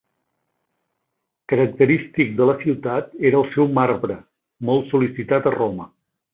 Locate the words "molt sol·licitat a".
4.71-5.57